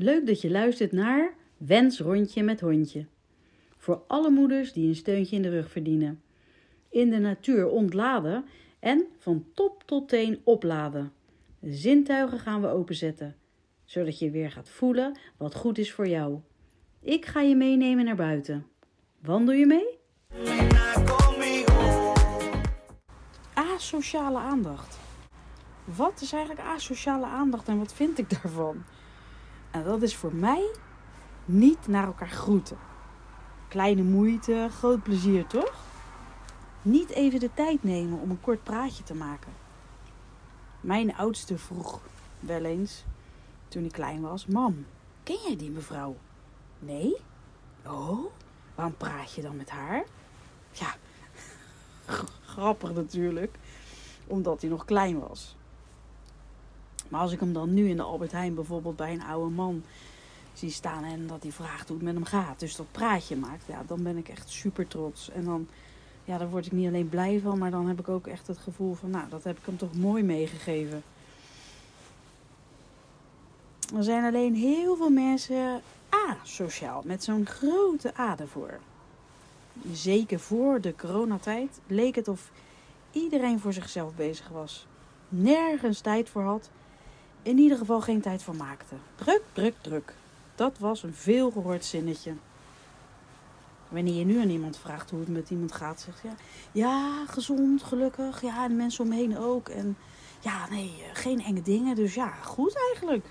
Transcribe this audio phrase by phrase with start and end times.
[0.00, 3.06] Leuk dat je luistert naar Wens Rondje met Hondje.
[3.76, 6.22] Voor alle moeders die een steuntje in de rug verdienen.
[6.88, 8.44] In de natuur ontladen
[8.78, 11.12] en van top tot teen opladen.
[11.58, 13.36] De zintuigen gaan we openzetten,
[13.84, 16.38] zodat je weer gaat voelen wat goed is voor jou.
[17.00, 18.66] Ik ga je meenemen naar buiten.
[19.22, 19.98] Wandel je mee?
[23.54, 24.98] Asociale aandacht.
[25.84, 28.84] Wat is eigenlijk asociale aandacht en wat vind ik daarvan?
[29.70, 30.70] En dat is voor mij
[31.44, 32.78] niet naar elkaar groeten.
[33.68, 35.74] Kleine moeite, groot plezier, toch?
[36.82, 39.52] Niet even de tijd nemen om een kort praatje te maken.
[40.80, 42.00] Mijn oudste vroeg
[42.40, 43.04] wel eens,
[43.68, 44.86] toen ik klein was: Mam,
[45.22, 46.16] ken jij die mevrouw?
[46.78, 47.16] Nee?
[47.86, 48.24] Oh,
[48.74, 50.04] waarom praat je dan met haar?
[50.72, 50.94] Ja,
[52.46, 53.56] grappig natuurlijk,
[54.26, 55.56] omdat hij nog klein was.
[57.08, 59.82] Maar als ik hem dan nu in de Albert Heijn bijvoorbeeld bij een oude man
[60.52, 63.64] zie staan en dat hij vraagt hoe het met hem gaat, dus dat praatje maakt,
[63.66, 65.30] ja, dan ben ik echt super trots.
[65.30, 65.68] En dan,
[66.24, 68.58] ja, daar word ik niet alleen blij van, maar dan heb ik ook echt het
[68.58, 71.02] gevoel van, nou, dat heb ik hem toch mooi meegegeven.
[73.94, 75.80] Er zijn alleen heel veel mensen
[76.30, 78.78] asociaal, met zo'n grote A ervoor.
[79.92, 82.50] Zeker voor de coronatijd leek het of
[83.12, 84.86] iedereen voor zichzelf bezig was.
[85.28, 86.70] Nergens tijd voor had.
[87.48, 88.94] In ieder geval geen tijd voor maakte.
[89.14, 90.14] Druk, druk, druk.
[90.54, 92.34] Dat was een veel gehoord zinnetje.
[93.88, 96.34] Wanneer je nu aan iemand vraagt hoe het met iemand gaat, zegt ja,
[96.72, 98.42] ja, gezond, gelukkig.
[98.42, 99.68] Ja, en de mensen om me heen ook.
[99.68, 99.96] En
[100.40, 101.94] ja, nee, geen enge dingen.
[101.94, 103.26] Dus ja, goed eigenlijk.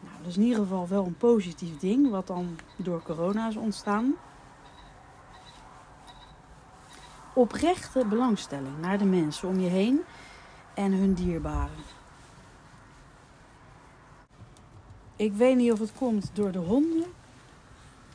[0.00, 3.56] Nou, dat is in ieder geval wel een positief ding, wat dan door corona is
[3.56, 4.14] ontstaan.
[7.34, 10.00] Oprechte belangstelling naar de mensen om je heen
[10.74, 11.98] en hun dierbaren.
[15.20, 17.06] Ik weet niet of het komt door de honden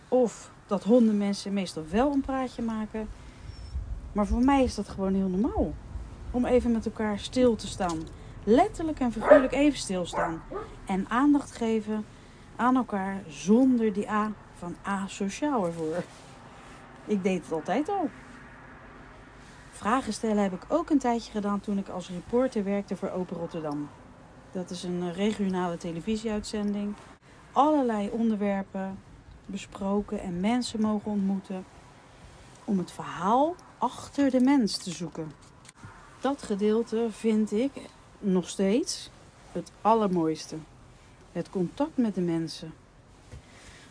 [0.07, 3.09] of dat hondenmensen meestal wel een praatje maken.
[4.11, 5.73] Maar voor mij is dat gewoon heel normaal.
[6.31, 7.97] Om even met elkaar stil te staan.
[8.43, 10.41] Letterlijk en figuurlijk even stilstaan.
[10.85, 12.05] En aandacht geven
[12.55, 16.03] aan elkaar zonder die A van asociaal ervoor.
[17.05, 18.09] Ik deed het altijd al.
[19.71, 23.37] Vragen stellen heb ik ook een tijdje gedaan toen ik als reporter werkte voor Open
[23.37, 23.89] Rotterdam.
[24.55, 26.93] Dat is een regionale televisieuitzending.
[27.51, 28.97] Allerlei onderwerpen
[29.45, 31.65] besproken en mensen mogen ontmoeten
[32.63, 35.31] om het verhaal achter de mens te zoeken.
[36.19, 37.71] Dat gedeelte vind ik
[38.19, 39.09] nog steeds
[39.51, 40.55] het allermooiste.
[41.31, 42.73] Het contact met de mensen.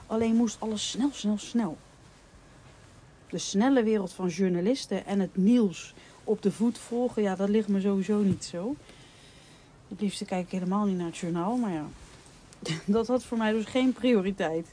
[0.06, 1.78] Alleen moest alles snel, snel, snel.
[3.28, 5.94] De snelle wereld van journalisten en het nieuws
[6.24, 8.76] op de voet volgen, ja, dat ligt me sowieso niet zo.
[9.88, 11.86] Het liefste kijk ik helemaal niet naar het journaal, maar ja,
[12.86, 14.66] dat had voor mij dus geen prioriteit.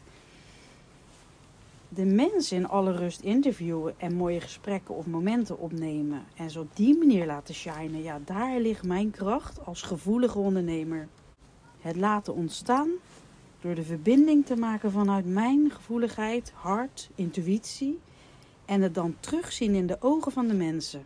[1.90, 6.76] De mensen in alle rust interviewen en mooie gesprekken of momenten opnemen en ze op
[6.76, 11.08] die manier laten shinen, ja, daar ligt mijn kracht als gevoelige ondernemer.
[11.80, 12.90] Het laten ontstaan
[13.62, 18.00] door de verbinding te maken vanuit mijn gevoeligheid, hart, intuïtie
[18.66, 21.04] en het dan terugzien in de ogen van de mensen.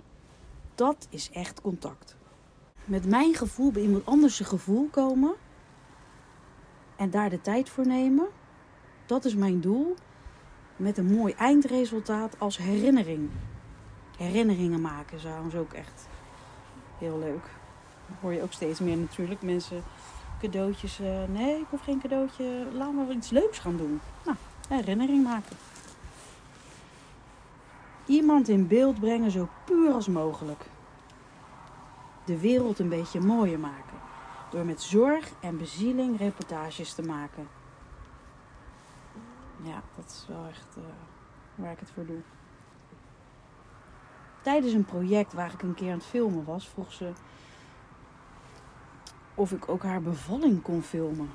[0.76, 2.16] Dat is echt contact.
[2.86, 5.34] Met mijn gevoel bij iemand anders gevoel komen
[6.96, 8.28] en daar de tijd voor nemen,
[9.06, 9.96] dat is mijn doel.
[10.76, 13.30] Met een mooi eindresultaat als herinnering.
[14.18, 16.08] Herinneringen maken is ook echt
[16.98, 17.50] heel leuk.
[18.22, 19.42] Hoor je ook steeds meer natuurlijk.
[19.42, 19.84] Mensen
[20.40, 21.00] cadeautjes.
[21.00, 22.68] Uh, nee, ik hoef geen cadeautje.
[22.74, 24.02] Laten we iets leuks gaan doen.
[24.26, 24.38] Nou,
[24.70, 25.56] herinnering maken.
[28.06, 30.66] Iemand in beeld brengen zo puur als mogelijk.
[32.26, 33.98] De wereld een beetje mooier maken.
[34.50, 37.48] Door met zorg en bezieling reportages te maken.
[39.62, 40.84] Ja, dat is wel echt uh,
[41.56, 42.22] waar ik het voor doe.
[44.42, 47.12] Tijdens een project waar ik een keer aan het filmen was, vroeg ze
[49.36, 51.30] of ik ook haar bevalling kon filmen.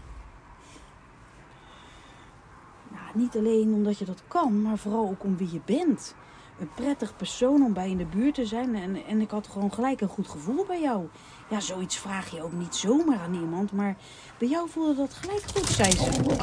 [2.89, 6.15] Nou, niet alleen omdat je dat kan, maar vooral ook om wie je bent.
[6.61, 8.75] Een prettig persoon om bij in de buurt te zijn.
[8.75, 11.07] En, en ik had gewoon gelijk een goed gevoel bij jou.
[11.51, 13.73] Ja, zoiets vraag je ook niet zomaar aan iemand.
[13.73, 13.97] Maar
[14.39, 16.37] bij jou voelde dat gelijk goed, zei ze.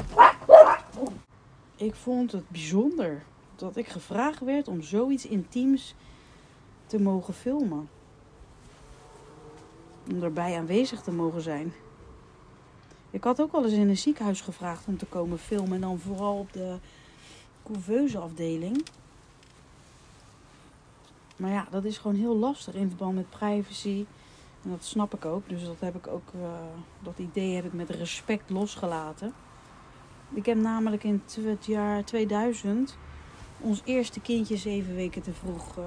[1.75, 3.23] Ik vond het bijzonder
[3.55, 5.95] dat ik gevraagd werd om zoiets intiems
[6.85, 7.89] te mogen filmen
[10.11, 11.73] om erbij aanwezig te mogen zijn.
[13.09, 15.73] Ik had ook al eens in een ziekenhuis gevraagd om te komen filmen.
[15.73, 16.77] En dan vooral op de
[17.63, 18.83] couveuse afdeling.
[21.37, 24.05] Maar ja, dat is gewoon heel lastig in verband met privacy.
[24.63, 25.49] En dat snap ik ook.
[25.49, 26.41] Dus dat heb ik ook, uh,
[26.99, 29.33] dat idee heb ik met respect losgelaten.
[30.33, 32.97] Ik heb namelijk in het jaar 2000
[33.59, 35.85] ons eerste kindje zeven weken te vroeg uh,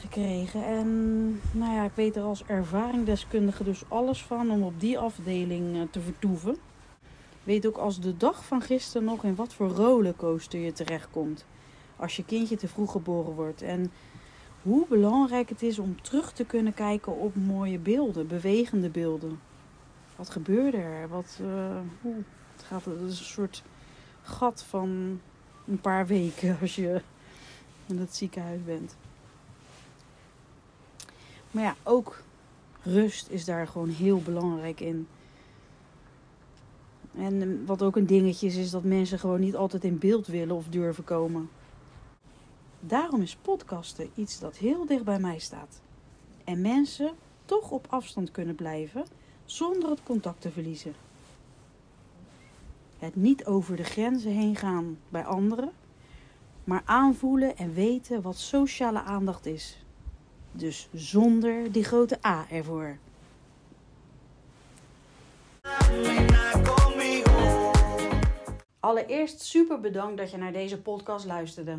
[0.00, 0.64] gekregen.
[0.64, 5.76] En nou ja, ik weet er als ervaringdeskundige dus alles van om op die afdeling
[5.76, 6.56] uh, te vertoeven.
[7.42, 11.44] Weet ook als de dag van gisteren nog in wat voor rollercoaster je terechtkomt.
[11.96, 13.62] Als je kindje te vroeg geboren wordt.
[13.62, 13.92] En
[14.62, 19.40] hoe belangrijk het is om terug te kunnen kijken op mooie beelden, bewegende beelden.
[20.16, 21.08] Wat gebeurde er?
[21.08, 22.14] Wat, uh, hoe,
[22.56, 23.62] het gaat, is een soort
[24.22, 25.20] gat van
[25.66, 27.02] een paar weken als je
[27.86, 28.96] in het ziekenhuis bent.
[31.50, 32.22] Maar ja, ook
[32.82, 35.06] rust is daar gewoon heel belangrijk in.
[37.16, 40.56] En wat ook een dingetje is, is dat mensen gewoon niet altijd in beeld willen
[40.56, 41.48] of durven komen.
[42.84, 45.80] Daarom is podcasten iets dat heel dicht bij mij staat.
[46.44, 47.14] En mensen
[47.44, 49.04] toch op afstand kunnen blijven
[49.44, 50.94] zonder het contact te verliezen.
[52.98, 55.72] Het niet over de grenzen heen gaan bij anderen,
[56.64, 59.84] maar aanvoelen en weten wat sociale aandacht is.
[60.52, 62.98] Dus zonder die grote A ervoor.
[68.80, 71.78] Allereerst super bedankt dat je naar deze podcast luisterde.